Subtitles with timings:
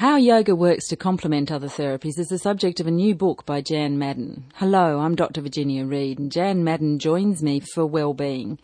[0.00, 3.60] How yoga works to complement other therapies is the subject of a new book by
[3.60, 4.44] Jan Maddern.
[4.54, 5.42] Hello, I'm Dr.
[5.42, 8.58] Virginia Reed, and Jan Maddern joins me for well-being.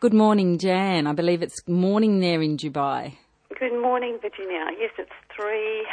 [0.00, 1.06] Good morning, Jan.
[1.06, 3.14] I believe it's morning there in Dubai.
[3.58, 4.66] Good morning, Virginia.
[4.78, 5.86] Yes, it's three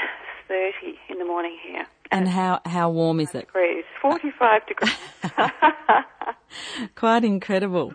[0.49, 1.85] thirty in the morning here.
[2.11, 3.47] And how, how warm is it?
[3.47, 4.97] Degrees, forty-five degrees.
[6.95, 7.93] Quite incredible.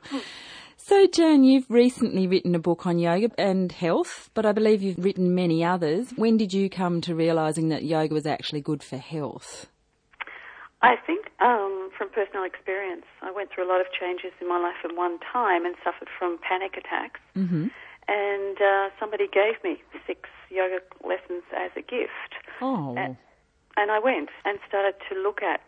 [0.89, 5.04] So, Jan, you've recently written a book on yoga and health, but I believe you've
[5.04, 6.14] written many others.
[6.16, 9.68] When did you come to realising that yoga was actually good for health?
[10.81, 14.59] I think um, from personal experience, I went through a lot of changes in my
[14.59, 17.20] life at one time and suffered from panic attacks.
[17.36, 17.67] Mm-hmm.
[18.09, 22.32] And uh, somebody gave me six yoga lessons as a gift.
[22.62, 22.95] Oh.
[22.96, 23.18] And,
[23.76, 25.61] and I went and started to look at,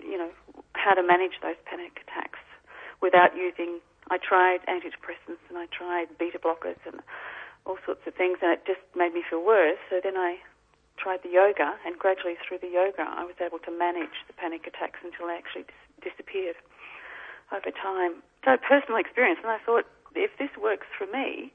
[0.00, 0.30] you know,
[0.74, 2.38] how to manage those panic attacks
[3.02, 3.80] without using.
[4.10, 7.00] I tried antidepressants and I tried beta blockers and
[7.66, 9.78] all sorts of things, and it just made me feel worse.
[9.90, 10.38] So then I
[10.96, 14.66] tried the yoga, and gradually through the yoga, I was able to manage the panic
[14.66, 16.56] attacks until they actually dis- disappeared
[17.52, 18.22] over time.
[18.44, 21.52] So personal experience, and I thought if this works for me,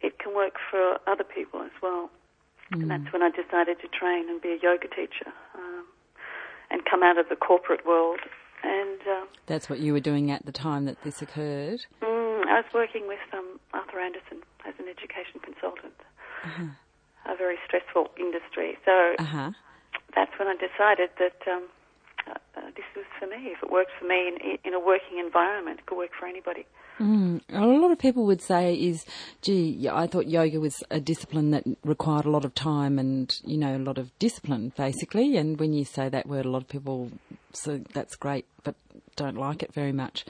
[0.00, 2.10] it can work for other people as well.
[2.72, 2.82] Mm.
[2.82, 5.84] And that's when I decided to train and be a yoga teacher um,
[6.70, 8.20] and come out of the corporate world.
[8.62, 11.80] And uh, That's what you were doing at the time that this occurred.
[12.02, 15.94] mm, I was working with um, Arthur Andersen as an education consultant.
[17.26, 18.76] A very stressful industry.
[18.84, 19.50] So Uh huh.
[20.14, 21.64] that's when I decided that um,
[22.26, 23.52] uh, uh, this was for me.
[23.52, 26.64] If it worked for me in, in a working environment, it could work for anybody.
[26.98, 27.40] Mm.
[27.50, 29.04] A lot of people would say is,
[29.42, 33.56] gee, I thought yoga was a discipline that required a lot of time and, you
[33.56, 35.36] know, a lot of discipline, basically.
[35.38, 37.10] And when you say that word, a lot of people,
[37.52, 38.74] so that's great, but
[39.16, 40.24] don't like it very much.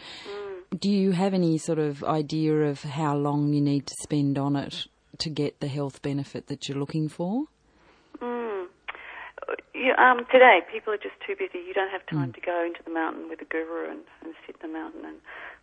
[0.79, 4.55] Do you have any sort of idea of how long you need to spend on
[4.55, 4.87] it
[5.19, 7.47] to get the health benefit that you're looking for?
[8.21, 8.67] Mm.
[9.49, 11.59] Uh, You, um, today, people are just too busy.
[11.67, 14.57] You don't have time to go into the mountain with a guru and, and sit
[14.63, 15.17] in the mountain and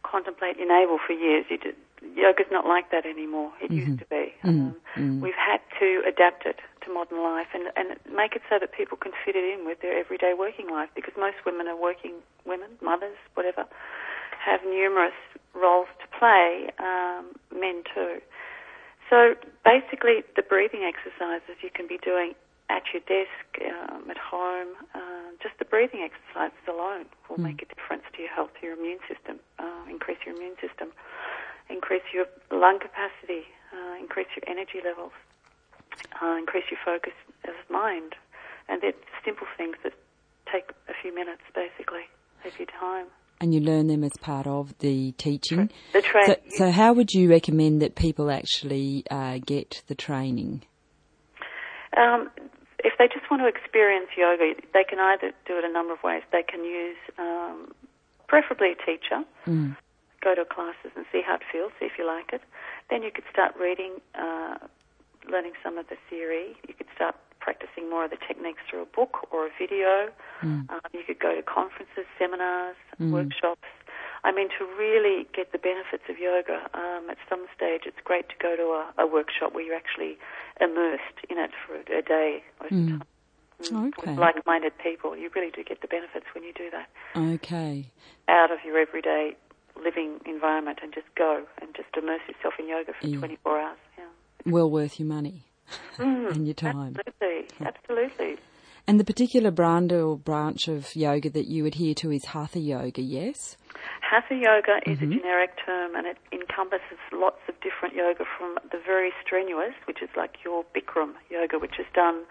[0.04, 1.46] contemplate your navel for years.
[1.50, 1.76] You did,
[2.16, 3.52] yoga's not like that anymore.
[3.62, 4.34] It used to be.
[4.44, 4.76] Um,
[5.22, 8.98] We've had to adapt it to modern life and, and make it so that people
[8.98, 12.16] can fit it in with their everyday working life because most women are working
[12.46, 13.68] women, mothers, whatever,
[14.40, 15.18] have numerous
[15.54, 18.20] roles to play, um, men too.
[19.10, 22.34] So basically, the breathing exercises you can be doing
[22.70, 27.68] at your desk, um, at home, uh, just the breathing exercises alone will make a
[27.72, 30.92] difference to your health, your immune system, uh, increase your immune system,
[31.70, 35.16] increase your lung capacity, uh, increase your energy levels,
[36.22, 37.14] uh, increase your focus
[37.46, 38.14] of mind.
[38.70, 39.94] And they're simple things that
[40.52, 42.04] take a few minutes, basically,
[42.46, 43.06] of your time.
[43.40, 45.70] And you learn them as part of the teaching.
[45.94, 50.64] The tra- So, so how would you recommend that people actually uh, get the training?
[51.96, 52.30] Um,
[52.84, 56.04] if they just want to experience yoga, they can either do it a number of
[56.04, 56.24] ways.
[56.32, 57.72] They can use, um,
[58.28, 59.24] preferably a teacher,
[60.22, 62.42] go to classes and see how it feels, see if you like it.
[62.90, 64.58] Then you could start reading, uh,
[65.30, 66.56] learning some of the theory.
[66.68, 70.10] You could start practicing more of the techniques through a book or a video.
[70.70, 72.76] Um, you could go to conferences, seminars,
[73.12, 73.68] workshops.
[74.24, 78.28] I mean, to really get the benefits of yoga, um, at some stage it's great
[78.30, 80.18] to go to a, a workshop where you're actually
[80.60, 83.04] immersed in it for a day or time.
[83.62, 84.12] Mm, Okay.
[84.12, 87.92] With like-minded people, you really do get the benefits when you do that Okay.
[88.28, 89.36] out of your everyday
[89.82, 93.18] living environment and just go and just immerse yourself in yoga for Yeah.
[93.18, 93.78] 24 hours.
[94.48, 95.46] Well worth your money
[95.98, 96.98] mm, and your time.
[97.08, 98.38] Absolutely, absolutely.
[98.90, 103.02] And the particular brand or branch of yoga that you adhere to is Hatha Yoga,
[103.02, 103.58] yes?
[104.00, 105.18] Hatha yoga is a mm-hmm.
[105.18, 110.08] generic term and it encompasses lots of different yoga from the very strenuous, which is
[110.16, 112.24] like your Bikram yoga, which is done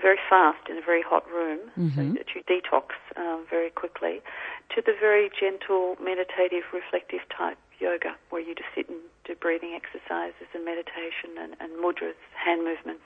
[0.00, 2.14] very fast in a very hot room so mm-hmm.
[2.14, 4.20] that you detox um, very quickly,
[4.74, 9.74] to the very gentle, meditative, reflective type yoga where you just sit and do breathing
[9.74, 13.02] exercises and meditation and, and mudras, hand movements.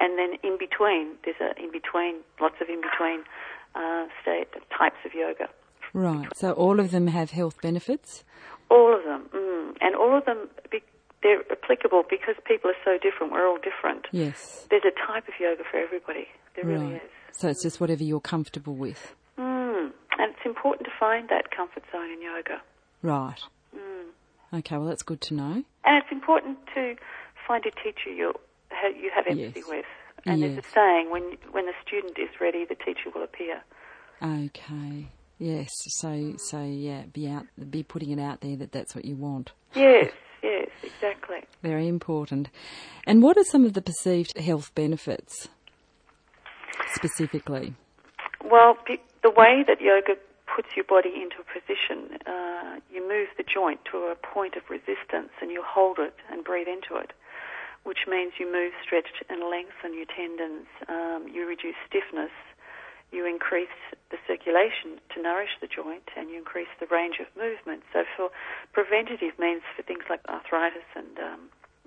[0.00, 3.22] And then in between, there's a in between, lots of in between
[3.74, 5.48] uh, state types of yoga.
[5.92, 6.28] Right.
[6.34, 8.24] So all of them have health benefits?
[8.70, 9.76] All of them, mm.
[9.80, 10.48] and all of them,
[11.22, 13.32] they're applicable because people are so different.
[13.32, 14.06] We're all different.
[14.12, 14.66] Yes.
[14.70, 16.28] There's a type of yoga for everybody.
[16.54, 17.10] There really is.
[17.32, 19.14] So it's just whatever you're comfortable with.
[19.38, 19.92] Mm.
[20.18, 22.60] And it's important to find that comfort zone in yoga.
[23.02, 23.40] Right.
[24.52, 25.62] Okay, well that's good to know.
[25.84, 26.96] And it's important to
[27.46, 28.32] find a teacher you
[28.96, 29.68] you have empathy Yes.
[29.68, 29.84] with.
[30.26, 33.62] And there's a saying: when when the student is ready, the teacher will appear.
[34.22, 35.08] Okay.
[35.38, 35.70] Yes.
[36.00, 39.52] So so yeah, be out be putting it out there that that's what you want.
[39.74, 40.12] Yes,
[40.42, 40.68] yes.
[40.82, 41.38] exactly.
[41.62, 42.50] Very important.
[43.06, 45.48] And what are some of the perceived health benefits
[46.94, 47.74] specifically?
[48.44, 48.76] Well,
[49.22, 50.16] the way that yoga
[50.54, 54.66] puts your body into a position, uh, you move the joint to a point of
[54.68, 57.12] resistance and you hold it and breathe into it,
[57.84, 60.66] which means you move, stretch, and lengthen your tendons.
[60.88, 62.34] Um, you reduce stiffness.
[63.12, 63.74] You increase
[64.10, 67.82] the circulation to nourish the joint and you increase the range of movement.
[67.92, 68.30] So, for
[68.72, 71.40] preventative means for things like arthritis and um,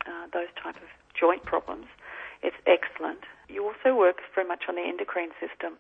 [0.06, 1.88] uh, those type of joint problems,
[2.42, 3.24] it's excellent.
[3.48, 5.80] You also work very much on the endocrine system.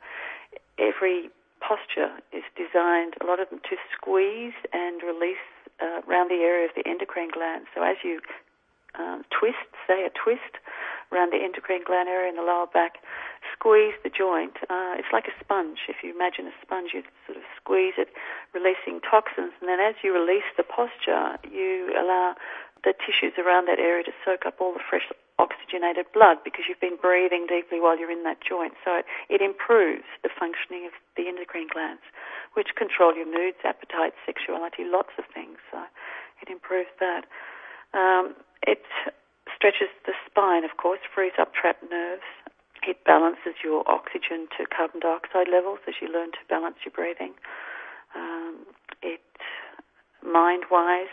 [0.79, 1.29] Every
[1.63, 5.47] posture is designed, a lot of them, to squeeze and release
[5.79, 7.65] uh, around the area of the endocrine gland.
[7.73, 8.19] So as you
[8.99, 10.59] um, twist, say a twist
[11.11, 13.01] around the endocrine gland area in the lower back,
[13.53, 14.57] squeeze the joint.
[14.69, 15.85] Uh, it's like a sponge.
[15.87, 18.09] If you imagine a sponge, you sort of squeeze it,
[18.53, 22.35] releasing toxins, and then as you release the posture, you allow
[22.83, 25.07] the tissues around that area to soak up all the fresh
[25.39, 28.73] oxygenated blood because you've been breathing deeply while you're in that joint.
[28.83, 32.03] So it, it improves the functioning of the endocrine glands,
[32.53, 35.57] which control your moods, appetite, sexuality, lots of things.
[35.71, 35.81] So
[36.41, 37.25] it improves that.
[37.93, 38.35] Um,
[38.65, 38.83] it
[39.55, 42.27] stretches the spine, of course, frees up trapped nerves.
[42.85, 47.33] It balances your oxygen to carbon dioxide levels as you learn to balance your breathing.
[48.15, 48.67] Um,
[49.01, 49.23] it,
[50.21, 51.11] mind-wise,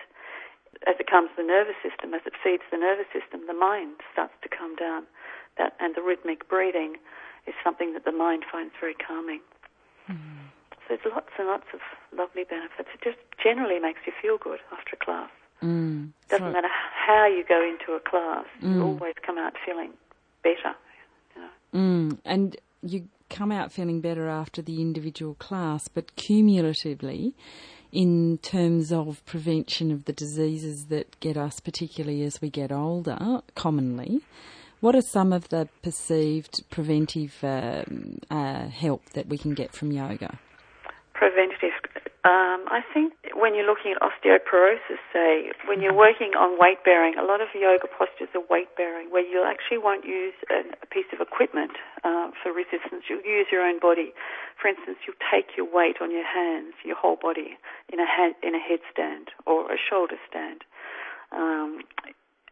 [0.88, 4.32] as it calms the nervous system, as it feeds the nervous system, the mind starts
[4.42, 5.04] to calm down.
[5.58, 6.96] That and the rhythmic breathing
[7.46, 9.40] is something that the mind finds very calming.
[10.08, 10.48] Mm.
[10.88, 11.80] So there's lots and lots of
[12.16, 12.88] lovely benefits.
[12.94, 15.30] It just generally makes you feel good after a class.
[15.62, 16.12] Mm.
[16.28, 18.74] Doesn't matter how you go into a class, mm.
[18.74, 19.92] you always come out feeling
[20.42, 20.74] better.
[21.36, 21.78] You know?
[21.78, 22.18] mm.
[22.24, 27.34] And you come out feeling better after the individual class, but cumulatively,
[27.92, 33.42] in terms of prevention of the diseases that get us, particularly as we get older,
[33.54, 34.20] commonly.
[34.80, 39.92] What are some of the perceived preventive um, uh, help that we can get from
[39.92, 40.38] yoga?
[41.12, 41.72] Preventative
[42.20, 47.16] um, I think when you're looking at osteoporosis, say, when you're working on weight bearing,
[47.16, 50.86] a lot of yoga postures are weight bearing, where you actually won't use a, a
[50.92, 51.72] piece of equipment
[52.04, 53.08] uh, for resistance.
[53.08, 54.12] You'll use your own body.
[54.60, 57.56] For instance, you'll take your weight on your hands, your whole body,
[57.88, 60.60] in a hand, in a headstand or a shoulder stand.
[61.32, 61.80] Um,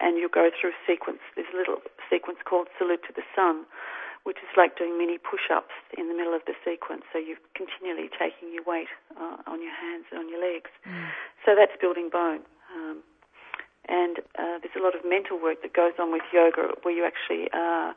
[0.01, 1.21] and you'll go through a sequence.
[1.37, 3.67] There's a little sequence called Salute to the Sun,
[4.25, 7.03] which is like doing mini push-ups in the middle of the sequence.
[7.13, 10.71] So you're continually taking your weight uh, on your hands and on your legs.
[10.87, 11.11] Mm.
[11.45, 12.43] So that's building bone.
[12.75, 13.03] Um,
[13.89, 17.07] and uh, there's a lot of mental work that goes on with yoga where you
[17.07, 17.97] actually are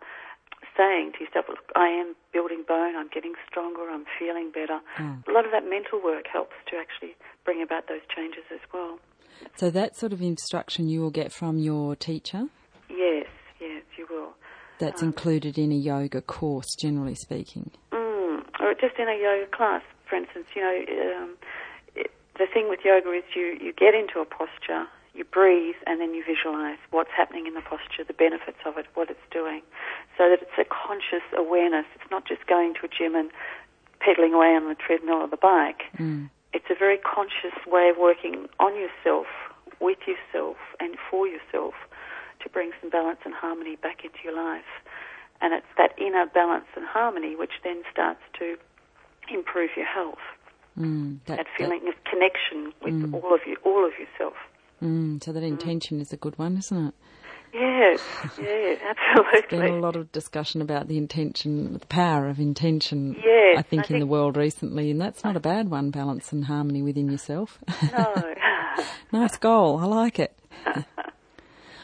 [0.77, 4.79] saying to yourself, look, I am building bone, I'm getting stronger, I'm feeling better.
[4.97, 5.27] Mm.
[5.27, 8.99] A lot of that mental work helps to actually bring about those changes as well.
[9.57, 12.47] So that sort of instruction you will get from your teacher?
[12.89, 13.27] Yes,
[13.59, 14.33] yes, you will
[14.81, 17.71] that's included in a yoga course, generally speaking?
[17.93, 20.47] Mm, or just in a yoga class, for instance.
[20.55, 21.29] You know, um,
[21.95, 26.01] it, the thing with yoga is you, you get into a posture, you breathe, and
[26.01, 29.61] then you visualize what's happening in the posture, the benefits of it, what it's doing,
[30.17, 31.85] so that it's a conscious awareness.
[31.95, 33.29] It's not just going to a gym and
[33.99, 35.83] pedaling away on the treadmill or the bike.
[35.97, 36.29] Mm.
[36.53, 39.27] It's a very conscious way of working on yourself,
[39.79, 41.75] with yourself, and for yourself
[42.43, 44.69] to bring some balance and harmony back into your life.
[45.41, 48.57] And it's that inner balance and harmony which then starts to
[49.33, 50.21] improve your health.
[50.79, 53.13] Mm, that, that, feeling that, of connection with mm.
[53.13, 54.35] all of you, all of yourself.
[54.81, 55.47] Mm, so that mm.
[55.47, 56.93] intention is a good one, isn't it?
[57.53, 58.01] Yes,
[58.39, 59.41] yes, absolutely.
[59.49, 63.61] There's been a lot of discussion about the intention, the power of intention, yes, I
[63.61, 66.45] think, I in think the world recently, and that's not a bad one, balance and
[66.45, 67.57] harmony within yourself.
[67.91, 68.35] No.
[69.11, 70.37] nice goal, I like it.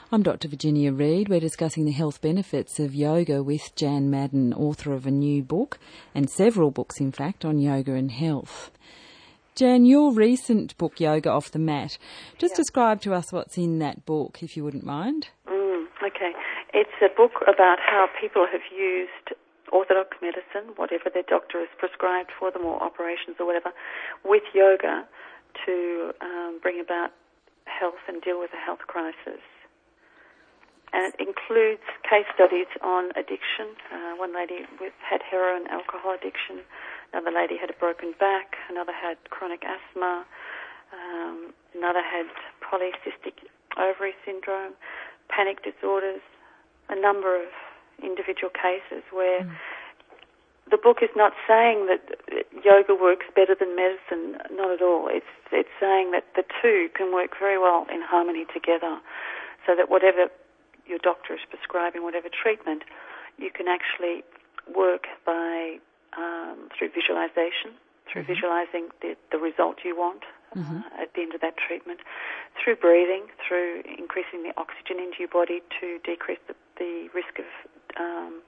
[0.10, 0.48] I'm Dr.
[0.48, 1.28] Virginia Reid.
[1.28, 5.80] We're discussing the health benefits of yoga with Jan Maddern, author of a new book,
[6.16, 8.72] and several books, in fact, on yoga and health.
[9.56, 11.98] Jan, your recent book, Yoga Off the Mat,
[12.38, 12.56] just yeah.
[12.56, 15.28] describe to us what's in that book, if you wouldn't mind.
[15.46, 16.32] Mm, okay.
[16.74, 19.38] It's a book about how people have used
[19.74, 23.74] orthodox medicine, whatever their doctor has prescribed for them, or operations or whatever,
[24.24, 25.06] with yoga
[25.66, 27.12] to um, bring about
[27.66, 29.44] health and deal with a health crisis
[30.94, 33.76] and it includes case studies on addiction.
[33.92, 36.64] Uh, one lady with, had heroin alcohol addiction,
[37.12, 40.26] another lady had a broken back, another had chronic asthma,
[40.94, 42.28] um, another had
[42.64, 43.44] polycystic
[43.78, 44.74] ovary syndrome,
[45.30, 46.22] panic disorders,
[46.90, 47.50] a number of
[48.02, 49.52] individual cases where mm.
[50.72, 52.16] the book is not saying that
[52.64, 55.10] yoga works better than medicine, not at all.
[55.12, 59.00] It's it's saying that the two can work very well in harmony together.
[59.68, 60.32] so that whatever
[60.88, 62.84] your doctor is prescribing, whatever treatment,
[63.38, 64.24] you can actually
[64.76, 65.78] work by
[66.18, 67.78] um, through visualization,
[68.12, 68.34] through mm-hmm.
[68.34, 70.24] visualizing the, the result you want
[70.56, 70.78] mm-hmm.
[70.78, 72.00] uh, at the end of that treatment,
[72.62, 77.46] through breathing, through increasing the oxygen into your body to decrease the, the risk of
[78.00, 78.42] um,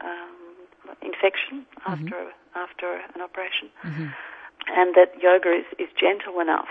[0.00, 1.92] um, infection mm-hmm.
[1.92, 4.06] after after an operation, mm-hmm.
[4.68, 6.70] and that yoga is, is gentle enough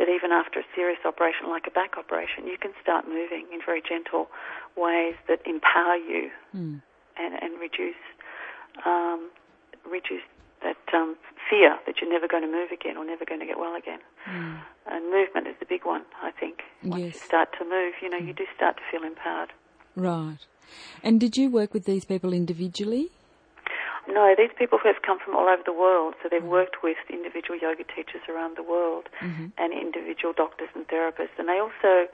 [0.00, 3.60] that even after a serious operation like a back operation, you can start moving in
[3.60, 4.32] very gentle
[4.74, 6.80] ways that empower you mm.
[7.20, 8.00] and, and reduce
[8.86, 9.28] um,
[9.84, 10.24] reduce
[10.62, 11.16] that um,
[11.48, 14.00] fear that you're never going to move again or never going to get well again.
[14.28, 14.60] Mm.
[14.86, 16.62] And movement is the big one, I think.
[16.82, 17.14] Once yes.
[17.14, 18.26] you start to move, you know, mm.
[18.26, 19.52] you do start to feel empowered.
[19.96, 20.38] Right.
[21.02, 23.10] And did you work with these people individually?
[24.10, 26.58] No, these people have come from all over the world, so they've mm.
[26.58, 29.48] worked with individual yoga teachers around the world mm-hmm.
[29.56, 31.38] and individual doctors and therapists.
[31.38, 32.10] And they also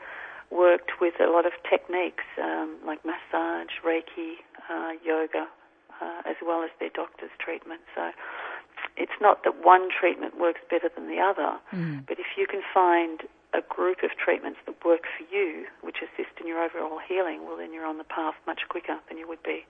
[0.50, 5.48] worked with a lot of techniques um, like massage, Reiki, uh, yoga,
[6.00, 7.80] uh, as well as their doctor's treatment.
[7.94, 8.12] So
[8.96, 12.06] it's not that one treatment works better than the other, mm.
[12.06, 13.22] but if you can find
[13.54, 17.56] a group of treatments that work for you, which assist in your overall healing, well,
[17.56, 19.64] then you're on the path much quicker than you would be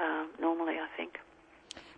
[0.00, 1.18] um, normally, I think.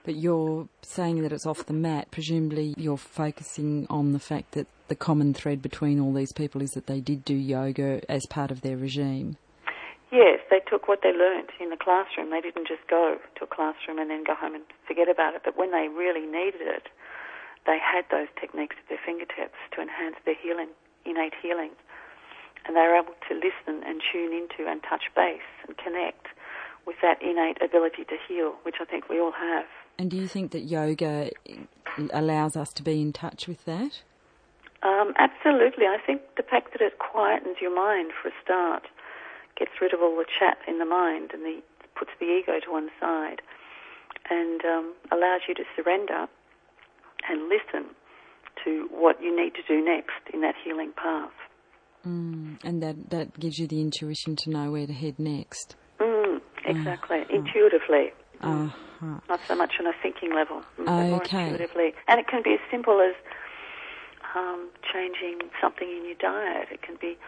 [0.04, 2.10] But you're saying that it's off the mat.
[2.10, 6.72] Presumably, you're focusing on the fact that the common thread between all these people is
[6.72, 9.38] that they did do yoga as part of their regime.
[10.12, 12.30] Yes, they took what they learnt in the classroom.
[12.30, 15.42] They didn't just go to a classroom and then go home and forget about it.
[15.42, 16.86] But when they really needed it,
[17.66, 20.68] they had those techniques at their fingertips to enhance their healing,
[21.06, 21.72] innate healing.
[22.66, 26.28] And they were able to listen and tune into and touch base and connect
[26.86, 29.64] with that innate ability to heal, which I think we all have.
[29.98, 31.30] And do you think that yoga
[32.12, 34.02] allows us to be in touch with that?
[34.82, 35.86] Um, absolutely.
[35.86, 38.84] I think the fact that it quietens your mind for a start
[39.58, 41.62] gets rid of all the chat in the mind and the,
[41.98, 43.40] puts the ego to one side
[44.30, 46.26] and um, allows you to surrender
[47.28, 47.94] and listen
[48.64, 51.32] to what you need to do next in that healing path.
[52.06, 55.76] Mm, and that, that gives you the intuition to know where to head next.
[55.98, 57.36] Mm, exactly, uh-huh.
[57.36, 58.12] intuitively.
[58.48, 59.20] Uh-huh.
[59.28, 61.10] Not so much on a thinking level, but okay.
[61.10, 61.94] more intuitively.
[62.08, 63.14] And it can be as simple as
[64.34, 66.68] um, changing something in your diet.
[66.70, 67.18] It can be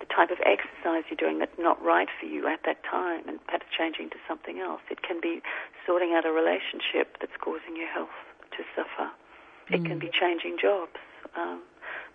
[0.00, 3.44] the type of exercise you're doing that's not right for you at that time and
[3.46, 4.80] perhaps changing to something else.
[4.90, 5.42] It can be
[5.86, 8.14] sorting out a relationship that's causing your health
[8.56, 9.10] to suffer.
[9.68, 9.74] Mm.
[9.74, 10.06] It can mm.
[10.06, 11.02] be changing jobs
[11.36, 11.62] um,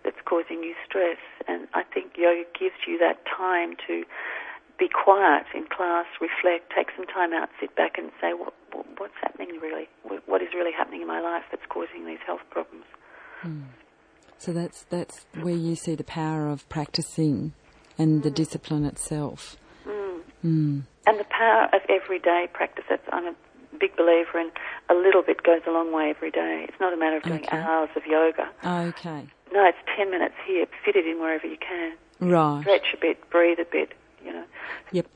[0.02, 1.20] that's causing you stress.
[1.46, 4.04] And I think yoga gives you that time to
[4.78, 8.86] be quiet in class, reflect, take some time out, sit back and say, what, what,
[8.98, 9.88] what's happening really?
[10.26, 12.84] What is really happening in my life that's causing these health problems?
[13.44, 13.64] Mm.
[14.38, 17.52] So that's that's where you see the power of practicing
[17.96, 19.56] and the discipline itself.
[19.86, 20.20] Mm.
[20.44, 20.82] Mm.
[21.06, 22.84] And the power of everyday practice.
[22.88, 23.34] That's, I'm a
[23.78, 24.50] big believer in
[24.90, 26.66] a little bit goes a long way every day.
[26.68, 27.56] It's not a matter of doing okay.
[27.56, 28.48] hours of yoga.
[28.64, 29.26] Okay.
[29.52, 30.66] No, it's 10 minutes here.
[30.84, 31.96] Fit it in wherever you can.
[32.20, 32.60] Right.
[32.62, 33.92] Stretch a bit, breathe a bit,
[34.24, 34.44] you know.
[34.92, 35.06] Yep.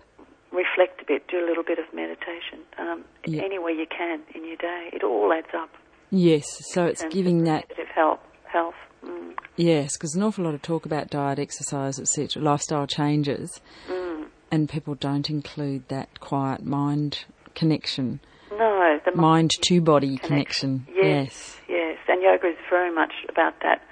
[0.52, 2.60] Reflect a bit, do a little bit of meditation.
[2.78, 3.44] Um, yep.
[3.44, 4.90] Anywhere you can in your day.
[4.92, 5.70] It all adds up.
[6.10, 8.20] Yes, so it's giving that health.
[8.44, 8.74] health.
[9.04, 9.34] Mm.
[9.56, 14.26] Yes, because an awful lot of talk about diet, exercise, etc., lifestyle changes, mm.
[14.50, 17.24] and people don't include that quiet mind
[17.54, 18.20] connection.
[18.50, 20.86] No, the mind to body connection.
[20.86, 21.06] connection.
[21.10, 23.82] Yes, yes, yes, and yoga is very much about that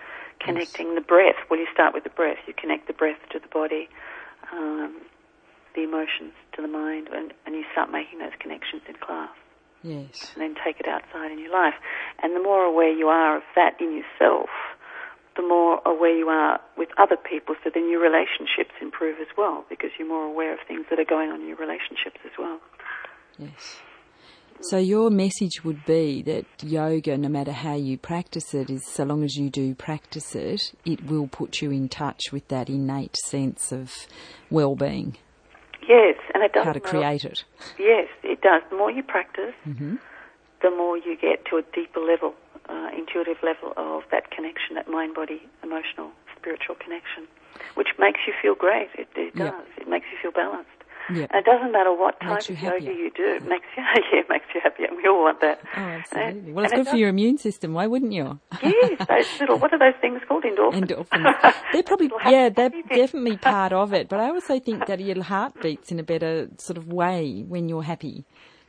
[0.40, 0.94] connecting yes.
[0.96, 1.36] the breath.
[1.50, 2.38] Well, you start with the breath.
[2.46, 3.88] You connect the breath to the body,
[4.52, 4.96] um,
[5.76, 9.30] the emotions to the mind, and, and you start making those connections in class.
[9.82, 10.32] Yes.
[10.34, 11.74] And then take it outside in your life.
[12.22, 14.48] And the more aware you are of that in yourself,
[15.36, 19.64] the more aware you are with other people, so then your relationships improve as well
[19.68, 22.58] because you're more aware of things that are going on in your relationships as well.
[23.38, 23.76] Yes.
[24.62, 29.04] So your message would be that yoga, no matter how you practice it, is so
[29.04, 33.16] long as you do practice it, it will put you in touch with that innate
[33.16, 33.92] sense of
[34.50, 35.18] well-being.
[35.88, 36.64] Yes, and it does.
[36.64, 37.44] How to create it.
[37.78, 38.62] Yes, it does.
[38.70, 39.96] The more you practice, mm-hmm.
[40.62, 42.34] the more you get to a deeper level
[42.68, 47.26] uh, intuitive level of that connection, that mind body emotional spiritual connection,
[47.74, 48.88] which makes you feel great.
[48.94, 49.52] It, it does.
[49.78, 49.86] Yep.
[49.86, 50.70] It makes you feel balanced.
[51.10, 51.30] Yep.
[51.32, 53.24] And it doesn't matter what type of yoga you do.
[53.36, 53.82] It makes you
[54.12, 54.88] yeah, it makes you happier.
[54.96, 55.60] We all want that.
[55.76, 56.52] Oh, absolutely.
[56.52, 57.74] Well, it's good for your immune system.
[57.74, 58.40] Why wouldn't you?
[58.62, 60.44] yes, those little what are those things called?
[60.44, 60.86] Endorphins.
[60.86, 61.54] Endorphins.
[61.72, 64.08] They're probably yeah, they're definitely part of it.
[64.08, 67.68] But I also think that your heart beats in a better sort of way when
[67.68, 68.24] you're happy.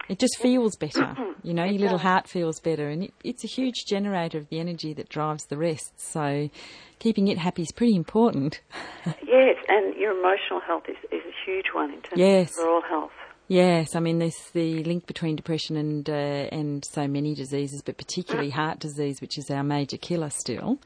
[0.09, 1.15] It just feels better.
[1.43, 4.59] You know, your little heart feels better, and it, it's a huge generator of the
[4.59, 5.93] energy that drives the rest.
[5.97, 6.49] So,
[6.99, 8.59] keeping it happy is pretty important.
[9.25, 12.57] yes, and your emotional health is, is a huge one in terms Yes.
[12.57, 13.11] of overall health.
[13.49, 16.13] Yes, I mean there's the link between depression and uh,
[16.51, 20.79] and so many diseases, but particularly heart disease, which is our major killer still,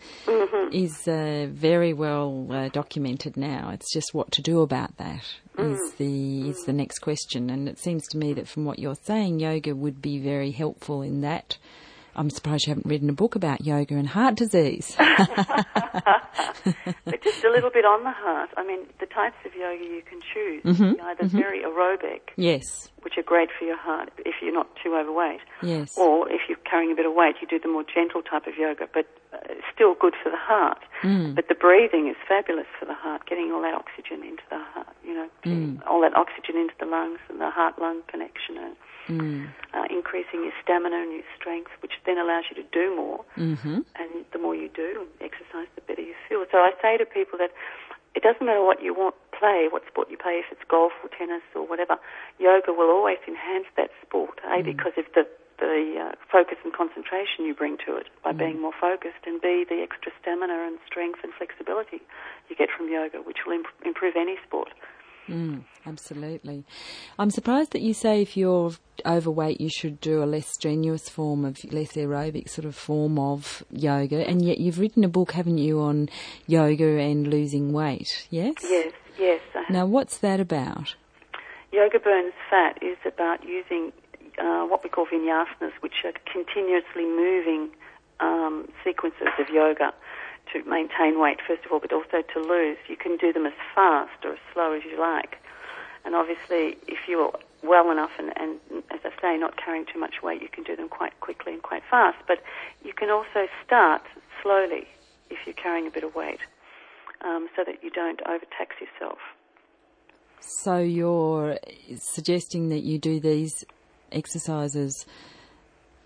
[0.72, 3.72] is uh, very well uh, documented now.
[3.74, 5.24] It's just what to do about that
[5.58, 8.96] is the is the next question, and it seems to me that from what you're
[8.96, 11.58] saying, yoga would be very helpful in that.
[12.16, 14.96] I'm surprised you haven't written a book about yoga and heart disease.
[17.06, 18.50] but just a little bit on the heart.
[18.58, 21.02] I mean, the types of yoga you can choose, mm-hmm.
[21.02, 21.38] either mm-hmm.
[21.38, 25.98] very aerobic, yes, which are great for your heart if you're not too overweight, yes,
[25.98, 28.58] or if you're carrying a bit of weight, you do the more gentle type of
[28.58, 29.38] yoga, but uh,
[29.74, 30.80] still good for the heart.
[31.04, 31.36] Mm.
[31.36, 34.96] But the breathing is fabulous for the heart, getting all that oxygen into the heart,
[35.04, 35.88] you know, getting mm.
[35.88, 38.76] all that oxygen into the lungs and the heart-lung connection and
[39.10, 39.48] mm.
[39.74, 43.22] uh, increasing your stamina and your strength, which then allows you to do more.
[43.38, 43.86] Mm-hmm.
[44.02, 46.42] And the more you do exercise, the better you feel.
[46.50, 47.54] So I say to people that
[48.18, 51.10] it doesn't matter what you want play, what sport you play, if it's golf or
[51.10, 51.98] tennis or whatever,
[52.40, 55.24] yoga will always enhance that sport, A, because of the,
[55.58, 59.66] the uh, focus and concentration you bring to it by being more focused, and B,
[59.68, 62.02] the extra stamina and strength and flexibility
[62.50, 64.70] you get from yoga, which will imp- improve any sport.
[65.32, 66.66] Mm, absolutely.
[67.18, 68.74] I'm surprised that you say if you're
[69.06, 73.64] overweight, you should do a less strenuous form of, less aerobic sort of form of
[73.72, 76.10] yoga, and yet you've written a book, haven't you, on
[76.48, 78.56] yoga and losing weight, yes?
[78.64, 79.42] Yes, yes.
[79.70, 80.96] Now, what's that about?
[81.72, 83.94] Yoga burns fat is about using
[84.38, 87.70] uh, what we call vinyasanas, which are continuously moving
[88.20, 89.94] um, sequences of yoga
[90.54, 92.78] to maintain weight, first of all, but also to lose.
[92.88, 95.38] You can do them as fast or as slow as you like.
[96.04, 97.32] And obviously, if you're
[97.64, 98.60] well enough and, and,
[98.92, 101.62] as I say, not carrying too much weight, you can do them quite quickly and
[101.62, 102.18] quite fast.
[102.28, 102.40] But
[102.84, 104.02] you can also start
[104.42, 104.88] slowly
[105.30, 106.40] if you're carrying a bit of weight
[107.24, 109.20] um, so that you don't overtax yourself.
[110.40, 111.58] So you're
[111.98, 113.64] suggesting that you do these
[114.12, 115.06] exercises.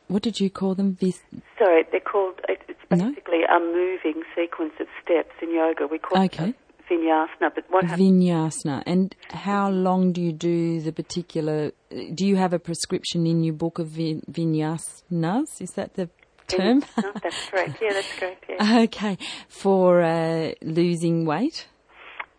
[0.08, 0.96] What did you call them?
[1.00, 1.22] Vis-
[1.58, 2.42] Sorry, they're called.
[2.50, 2.62] it-
[2.96, 3.10] It's No?
[3.10, 5.88] basically a moving sequence of steps in yoga.
[5.88, 6.50] We call Okay.
[6.50, 6.56] it
[6.90, 7.54] vinyasana.
[7.56, 8.02] But what happens?
[8.24, 8.84] Vinyasana.
[8.86, 11.72] And how long do you do the particular?
[11.90, 15.62] Do you have a prescription in your book of vin- vinyasanas?
[15.62, 16.10] Is that the
[16.48, 16.84] term?
[17.02, 17.78] No, that's correct.
[17.82, 18.46] Yeah, that's correct.
[18.50, 18.80] Yeah.
[18.86, 19.18] okay,
[19.50, 21.68] for uh, losing weight.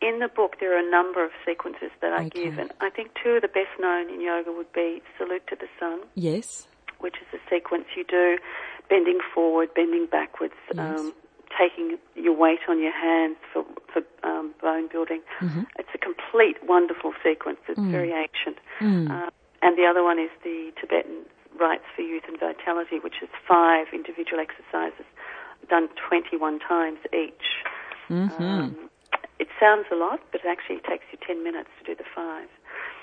[0.03, 2.45] In the book, there are a number of sequences that I Okay.
[2.45, 5.57] give, and I think two of the best known in yoga would be Salute to
[5.57, 6.69] the Sun, Yes.
[7.01, 8.37] which is a sequence you do
[8.89, 11.13] bending forward, bending backwards, um,
[11.59, 15.21] taking your weight on your hands for, for um, bone building.
[15.41, 15.63] Mm-hmm.
[15.79, 17.59] It's a complete, wonderful sequence.
[17.69, 17.91] It's Mm.
[17.91, 18.59] very ancient.
[18.81, 19.31] Uh,
[19.63, 21.25] and the other one is the Tibetan
[21.59, 25.07] Rites for Youth and Vitality, which is five individual exercises
[25.69, 27.47] done 21 times each.
[28.09, 28.43] Mm-hmm.
[28.43, 28.91] Um,
[29.39, 32.49] it sounds a lot, but it actually takes you 10 minutes to do the five.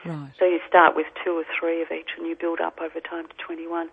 [0.05, 0.31] right.
[0.39, 3.27] So you start with two or three of each and you build up over time
[3.27, 3.89] to 21.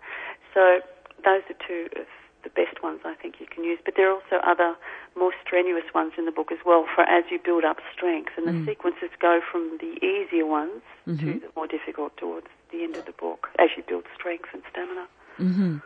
[0.53, 0.79] So
[1.23, 2.07] those are two of
[2.43, 3.79] the best ones I think you can use.
[3.83, 4.75] But there are also other
[5.15, 8.31] more strenuous ones in the book as well for as you build up strength.
[8.37, 8.65] And the mm.
[8.65, 11.39] sequences go from the easier ones to mm-hmm.
[11.39, 15.07] the more difficult towards the end of the book as you build strength and stamina.
[15.39, 15.77] Mm-hmm.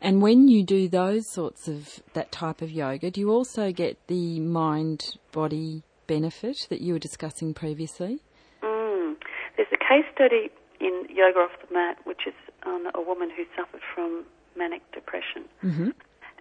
[0.00, 3.98] And when you do those sorts of that type of yoga, do you also get
[4.06, 8.20] the mind body benefit that you were discussing previously?
[8.62, 9.16] Mm.
[9.56, 12.34] There's a case study in Yoga Off the Mat, which is
[12.66, 14.24] on a woman who suffered from
[14.56, 15.44] manic depression.
[15.62, 15.90] Mm-hmm.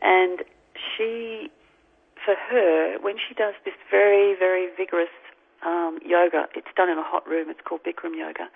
[0.01, 0.43] And
[0.75, 1.49] she,
[2.23, 5.13] for her, when she does this very, very vigorous
[5.65, 8.49] um, yoga, it's done in a hot room, it's called Bikram yoga,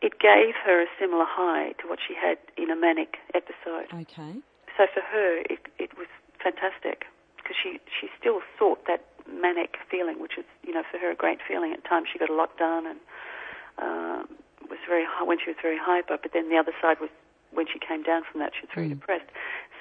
[0.00, 3.90] it gave her a similar high to what she had in a manic episode.
[3.92, 4.38] Okay.
[4.76, 6.06] So for her, it, it was
[6.42, 7.06] fantastic
[7.36, 11.16] because she, she still sought that manic feeling, which is, you know, for her a
[11.16, 11.72] great feeling.
[11.72, 13.00] At times she got a lot done and
[13.78, 14.28] um,
[14.68, 17.10] was very high when she was very hyper, but then the other side was
[17.56, 19.26] when she came down from that, she was very depressed.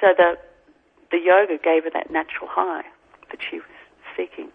[0.02, 0.38] So the
[1.12, 2.84] the yoga gave her that natural high
[3.32, 3.66] that she was
[4.18, 4.50] seeking.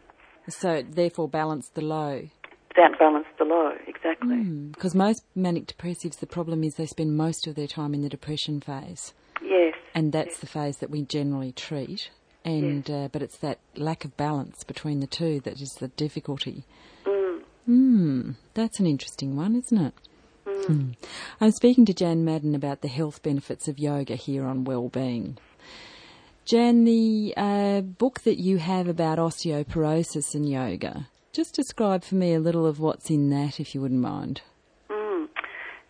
[0.48, 2.28] So therefore balance the low.
[2.76, 4.36] That balanced the low, exactly.
[4.72, 8.08] Because most manic depressives, the problem is they spend most of their time in the
[8.08, 9.74] depression phase, Yes.
[9.94, 12.10] and that's the phase that we generally treat.
[12.44, 16.64] And uh, but it's that lack of balance between the two that is the difficulty.
[17.66, 19.94] Hmm, that's an interesting one, isn't it?
[20.66, 20.90] Hmm.
[21.40, 25.38] I'm speaking to Jan Maddern about the health benefits of yoga here on Wellbeing.
[26.44, 32.34] Jan, the uh, book that you have about osteoporosis and yoga, just describe for me
[32.34, 34.42] a little of what's in that, if you wouldn't mind.
[34.90, 35.28] Mm.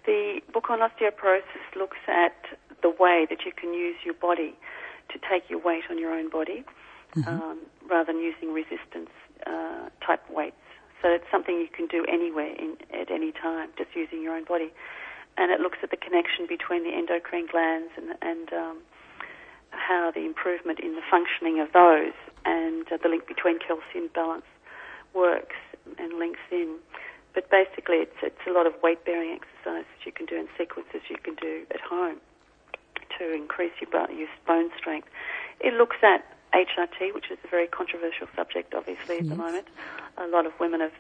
[0.07, 2.37] The book on osteoporosis looks at
[2.83, 4.55] the way that you can use your body
[5.11, 6.65] to take your weight on your own body
[7.17, 7.29] Mm-hmm.
[7.29, 7.59] um,
[7.91, 9.11] rather than using resistance
[9.45, 10.55] uh, type weights.
[11.03, 14.45] So it's something you can do anywhere in, at any time, just using your own
[14.45, 14.73] body.
[15.37, 18.77] And it looks at the connection between the endocrine glands and, and um,
[19.71, 22.13] how the improvement in the functioning of those
[22.45, 24.45] and uh, the link between calcium balance
[25.15, 25.57] works
[25.99, 26.77] and links in.
[27.33, 31.01] But basically, it's, it's a lot of weight bearing exercises you can do in sequences
[31.09, 32.19] you can do at home
[33.19, 35.09] to increase your, your bone strength.
[35.61, 39.67] It looks at HRT, which is a very controversial subject, obviously, at the moment.
[40.19, 40.91] A lot of women are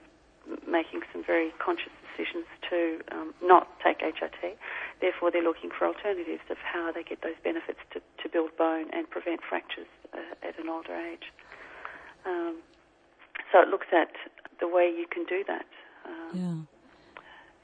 [0.67, 4.55] making some very conscious decisions to um, not take HRT.
[5.01, 8.87] Therefore, they're looking for alternatives of how they get those benefits to, to build bone
[8.93, 11.33] and prevent fractures uh, at an older age.
[12.27, 12.57] Um,
[13.53, 14.11] so it looks at
[14.61, 15.67] the way you can do that.
[16.05, 16.80] Um, Yeah.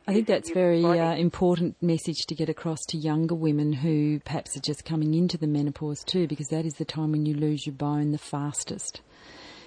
[0.09, 4.57] I think that's very uh, important message to get across to younger women who perhaps
[4.57, 7.67] are just coming into the menopause too, because that is the time when you lose
[7.67, 9.01] your bone the fastest.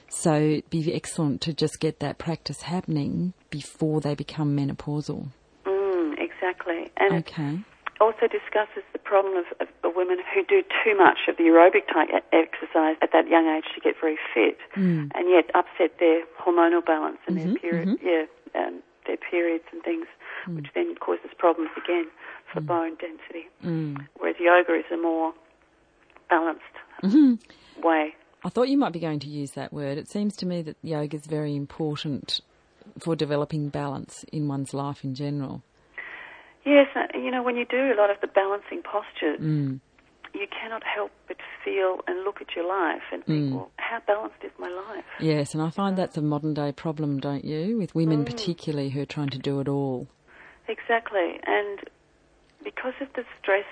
[0.10, 5.28] So it'd be excellent to just get that practice happening before they become menopausal.
[5.66, 6.90] Mm, exactly.
[6.98, 7.60] And Okay.
[8.00, 11.86] also discusses the problem of, of, of women who do too much of the aerobic
[11.94, 15.12] type exercise at that young age to get very fit, Mm.
[15.14, 18.26] and yet upset their hormonal balance and Mhm, their period, yeah,
[18.56, 20.08] um, their periods and things,
[20.48, 22.06] which then causes problems again
[22.54, 23.48] for bone density.
[23.64, 24.06] Mm.
[24.18, 25.34] Whereas yoga is a more
[26.30, 26.64] balanced
[27.04, 27.82] Mm-hmm.
[27.82, 28.14] way.
[28.44, 29.98] I thought you might be going to use that word.
[29.98, 32.42] It seems to me that yoga is very important
[33.00, 35.62] for developing balance in one's life in general.
[36.66, 39.80] Yes, uh, you know when you do a lot of the balancing postures, Mm.
[40.34, 43.54] you cannot help but feel and look at your life and think, Mm.
[43.56, 45.06] well, how balanced is my life?
[45.22, 47.78] Yes, and I find that's a modern day problem, don't you?
[47.78, 50.08] With women particularly who are trying to do it all.
[50.70, 51.82] Exactly, and
[52.64, 53.66] because of the stress,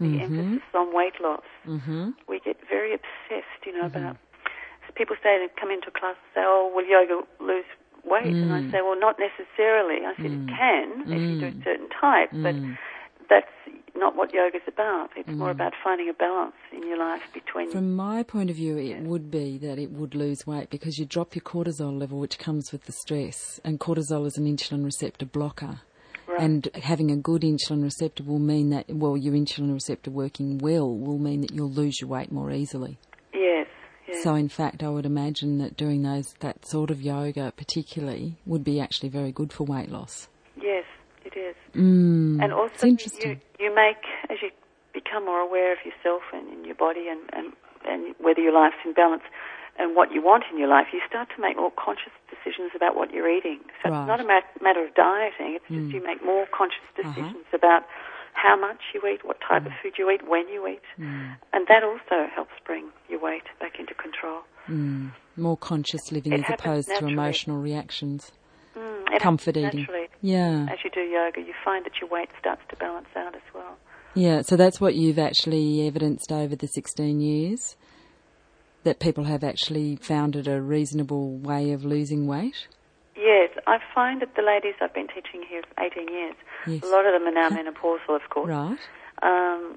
[0.00, 0.20] the Mhm.
[0.22, 2.10] emphasis on weight loss, Mm-hmm.
[2.26, 4.16] we get very obsessed, you know, about.
[4.86, 7.66] So people say they come into class and say, "Oh, will yoga lose
[8.04, 8.70] weight?" And I Mm.
[8.70, 11.64] say, "Well, not necessarily." I said, "It can if you do Mm.
[11.64, 12.78] certain type, but Mm.
[13.28, 13.52] that's
[13.94, 15.10] not what yoga's about.
[15.16, 15.56] It's more Mm.
[15.58, 19.30] about finding a balance in your life between." From my point of view, it would
[19.30, 22.84] be that it would lose weight because you drop your cortisol level, which comes with
[22.84, 25.80] the stress, and cortisol is an insulin receptor blocker.
[26.28, 26.40] Right.
[26.42, 30.94] And having a good insulin receptor will mean that, well, your insulin receptor working well
[30.94, 32.98] will mean that you'll lose your weight more easily.
[33.32, 33.66] yes,
[34.06, 34.22] yes.
[34.22, 38.62] So, in fact, I would imagine that doing those that sort of yoga, particularly, would
[38.62, 40.28] be actually very good for weight loss.
[40.60, 40.84] yes,
[41.24, 41.56] it is.
[41.74, 42.96] Mm, And also, you,
[43.58, 44.50] you make, as you
[44.92, 47.52] become more aware of yourself and, and your body and, and,
[47.86, 49.22] and whether your life's in balance
[49.78, 52.94] and what you want in your life, you start to make more conscious decisions about
[52.96, 53.60] what you're eating.
[53.82, 54.00] So Right.
[54.00, 55.94] it's not a mat- matter of dieting, it's just Mm.
[55.94, 57.08] you make more conscious Uh-huh.
[57.12, 57.84] decisions about
[58.34, 60.82] how much you eat, what type of food you eat, when you eat.
[60.98, 64.42] Mm, And that also helps bring your weight back into control.
[64.68, 65.10] mm.
[65.36, 68.32] More conscious living It as opposed to emotional reactions.
[68.76, 69.80] Mm, Comfort eating.
[69.80, 70.08] Naturally.
[70.20, 70.66] Yeah.
[70.70, 73.76] As you do yoga, you find that your weight starts to balance out as well.
[74.14, 77.76] Yeah, so that's what you've actually evidenced over the 16 years?
[78.88, 82.68] That people have actually found it a reasonable way of losing weight?
[83.14, 86.34] Yes, I find that the ladies I've been teaching here for 18 years,
[86.66, 86.82] Yes.
[86.84, 88.48] a lot of them are now menopausal, of course.
[88.48, 88.78] Right.
[89.20, 89.76] Um,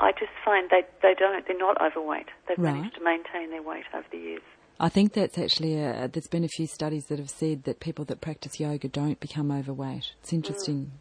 [0.00, 2.28] I just find they they don't they're not overweight.
[2.48, 2.76] They've Right.
[2.76, 4.42] managed to maintain their weight over the years.
[4.80, 8.06] I think that's actually a, there's been a few studies that have said that people
[8.06, 10.14] that practice yoga don't become overweight.
[10.22, 10.92] It's interesting,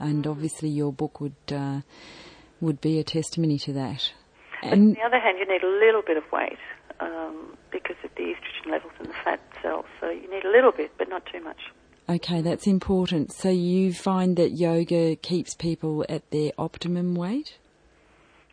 [0.00, 1.82] and obviously your book would uh,
[2.62, 4.14] would be a testimony to that.
[4.64, 6.58] But on the other hand, you need a little bit of weight
[7.00, 9.84] um, because of the estrogen levels in the fat cells.
[10.00, 11.60] So you need a little bit, but not too much.
[12.08, 13.32] okay, that's important.
[13.32, 17.58] So you find that yoga keeps people at their optimum weight?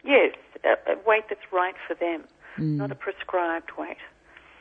[0.04, 2.24] Yes, a, a weight that's right for them,
[2.58, 3.98] not a prescribed weight,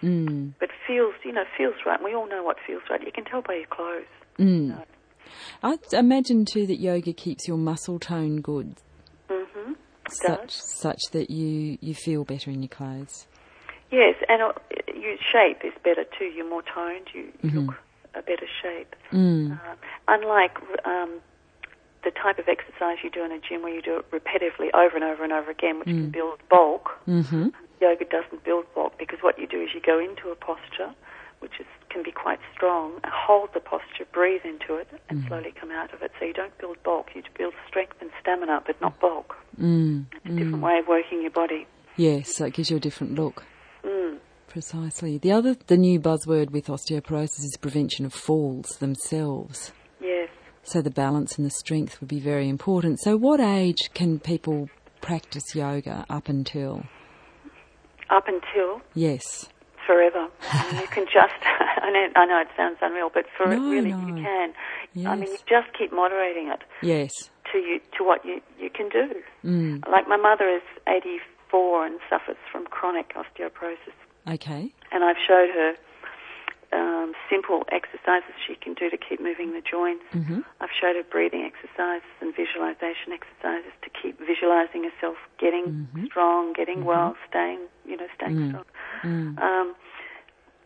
[0.02, 0.54] Mm.
[0.58, 2.02] but feels you know feels right.
[2.02, 3.02] We all know what feels right.
[3.04, 4.06] You can tell by your clothes.
[4.38, 4.68] Mm.
[4.68, 4.84] No.
[5.62, 8.76] I imagine too that yoga keeps your muscle tone good.
[10.12, 10.54] Such Does.
[10.54, 13.26] such that you, you feel better in your clothes.
[13.90, 14.52] Yes, and uh,
[14.94, 16.26] your shape is better too.
[16.26, 17.08] You're more toned.
[17.12, 17.66] You, Mhm.
[17.66, 17.74] look
[18.14, 18.94] a better shape.
[19.12, 19.52] Mm.
[19.52, 19.74] Uh,
[20.08, 21.20] unlike um,
[22.04, 24.94] the type of exercise you do in a gym where you do it repetitively over
[24.96, 26.12] and over and over again, which can Mm.
[26.12, 27.48] build bulk, Mm-hmm.
[27.80, 30.90] yoga doesn't build bulk because what you do is you go into a posture,
[31.40, 35.70] which is, can be quite strong, hold the posture, breathe into it, and slowly come
[35.70, 36.12] out of it.
[36.18, 37.08] So you don't build bulk.
[37.14, 39.36] You build strength and stamina, but not bulk.
[39.60, 40.06] Mm.
[40.12, 41.66] It's a different way of working your body.
[41.96, 43.44] Yes, so it gives you a different look.
[43.84, 44.18] Mm.
[44.48, 45.18] Precisely.
[45.18, 49.72] The other, the new buzzword with osteoporosis is prevention of falls themselves.
[50.00, 50.28] Yes.
[50.62, 53.00] So the balance and the strength would be very important.
[53.00, 54.68] So, what age can people
[55.00, 56.84] practice yoga up until?
[58.10, 58.82] Up until?
[58.94, 59.48] Yes.
[59.90, 60.28] Forever.
[60.52, 63.68] I mean, you can just, I know, I know it sounds unreal, but for No,
[63.70, 63.98] really no.
[64.06, 64.52] you can.
[65.04, 67.10] I mean, you just keep moderating it Yes.
[67.50, 69.10] to you to what you, you can do.
[69.44, 69.88] Mm.
[69.88, 73.98] Like my mother is 84 and suffers from chronic osteoporosis.
[74.28, 74.72] Okay.
[74.92, 75.74] and I've showed her
[76.72, 80.04] um, simple exercises she can do to keep moving the joints.
[80.14, 80.44] Mhm.
[80.60, 86.06] I've showed her breathing exercises and visualization exercises to keep visualizing herself getting Mm-hmm.
[86.06, 88.64] strong, getting well, staying, you know, staying strong.
[89.02, 89.38] Mm.
[89.40, 89.74] Um,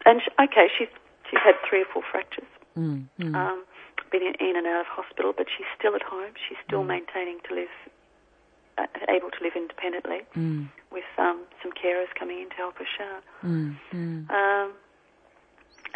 [0.06, 0.88] and sh okay, she's
[1.30, 2.48] she's had three or four fractures.
[2.76, 3.06] Mm.
[3.20, 3.34] Mm.
[3.34, 3.64] Um,
[4.10, 6.32] been in, in and out of hospital, but she's still at home.
[6.48, 6.88] She's still Mm.
[6.98, 7.74] maintaining to live,
[8.78, 10.68] uh, able to live independently Mm.
[10.92, 13.22] with um, some carers coming in to help her shower.
[13.44, 13.76] Mm.
[14.30, 14.72] Um,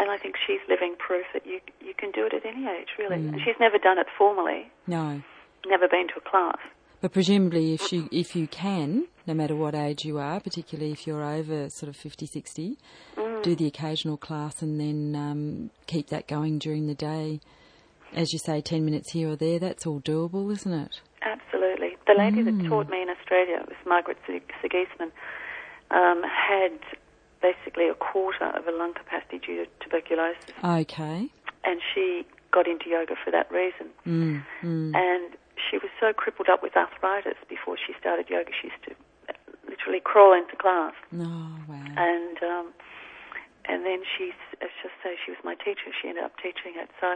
[0.00, 2.88] and I think she's living proof that you you can do it at any age,
[2.98, 3.16] really.
[3.16, 5.20] And she's never done it formally, No.
[5.66, 6.58] never been to a class.
[7.00, 11.06] But presumably, if you if you can, no matter what age you are, particularly if
[11.06, 12.78] you're over sort of 50, 60,
[13.16, 13.42] Mm.
[13.42, 17.40] do the occasional class and then um, keep that going during the day.
[18.14, 21.00] As you say, 10 minutes here or there, that's all doable, isn't it?
[21.22, 21.96] Absolutely.
[22.06, 22.62] The lady Mm.
[22.62, 25.12] that taught me in Australia, was Margaret Sigismund,
[25.90, 26.78] um, had
[27.42, 31.28] basically a quarter of a lung capacity due to tuberculosis, Okay.
[31.64, 33.90] and she got into yoga for that reason.
[34.06, 34.42] Mm.
[34.62, 34.96] Mm.
[34.96, 35.36] And
[35.70, 38.94] she was so crippled up with arthritis before she started yoga, she used to
[39.78, 40.94] literally crawl into class.
[41.14, 41.84] Oh, wow.
[41.96, 42.72] and um,
[43.68, 45.92] and then she's let's just say she was my teacher.
[46.00, 46.88] She ended up teaching it.
[47.00, 47.14] So,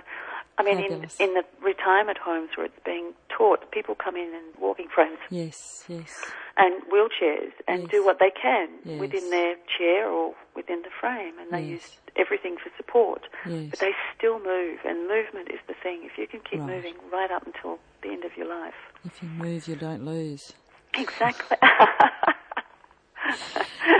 [0.59, 1.17] I mean, in Fabulous.
[1.21, 5.85] in the retirement homes where it's being taught, people come in in walking frames Yes,
[5.89, 6.13] yes.
[6.57, 9.01] and wheelchairs and do what they can Yes.
[9.01, 11.71] within their chair or within the frame, and they Yes.
[11.83, 13.23] use everything for support.
[13.47, 13.71] Yes.
[13.71, 16.03] But they still move, and movement is the thing.
[16.05, 16.77] If you can keep Right.
[16.77, 20.53] moving right up until the end of your life, If you move, you don't lose.
[20.95, 21.57] exactly.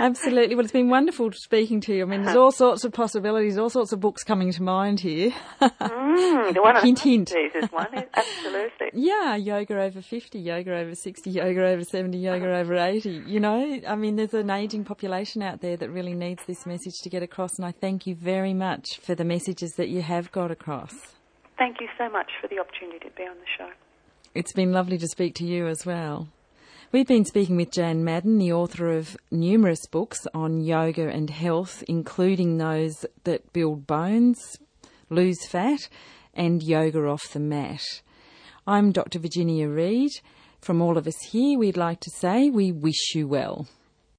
[0.03, 0.53] Absolutely.
[0.55, 2.03] Well, it's been wonderful speaking to you.
[2.03, 5.31] I mean, there's all sorts of possibilities, all sorts of books coming to mind here.
[5.61, 7.33] mm, the one on Hint, hint.
[7.33, 7.87] is one.
[8.13, 8.69] Absolutely.
[8.95, 13.23] Yeah, yoga over 50, yoga over 60, yoga over 70, yoga over 80.
[13.25, 16.93] You know, I mean, there's an ageing population out there that really needs this message
[17.01, 20.31] to get across, and I thank you very much for the messages that you have
[20.31, 20.93] got across.
[21.57, 23.69] Thank you so much for the opportunity to be on the show.
[24.35, 26.27] It's been lovely to speak to you as well.
[26.93, 31.83] We've been speaking with Jan Maddern, the author of numerous books on yoga and health,
[31.87, 34.59] including those that build bones,
[35.09, 35.89] lose fat,
[36.35, 37.81] and yoga off the mat.
[38.67, 39.17] I'm Dr.
[39.17, 40.11] Virginia Reid.
[40.61, 43.65] From all of us here, we'd like to say we wish you well.